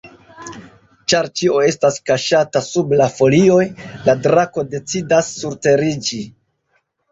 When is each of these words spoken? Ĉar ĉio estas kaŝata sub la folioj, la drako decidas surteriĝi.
Ĉar 1.11 1.27
ĉio 1.41 1.59
estas 1.65 1.99
kaŝata 2.11 2.63
sub 2.69 2.97
la 3.03 3.07
folioj, 3.19 3.61
la 4.09 4.17
drako 4.25 4.67
decidas 4.75 5.33
surteriĝi. 5.45 6.25